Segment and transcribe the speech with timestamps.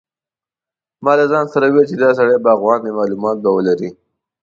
[1.03, 3.89] ما له ځان سره وویل چې دا سړی باغوان دی معلومات به ولري.